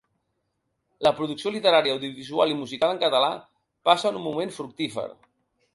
La 1.07 1.11
producció 1.19 1.51
literària, 1.55 1.97
audiovisual 1.99 2.55
i 2.55 2.59
musical 2.65 2.95
en 2.95 3.01
català 3.05 3.31
passen 3.91 4.23
un 4.23 4.27
moment 4.31 4.57
fructífer. 4.59 5.11